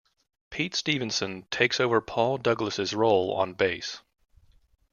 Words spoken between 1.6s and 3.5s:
over Paul Douglas' role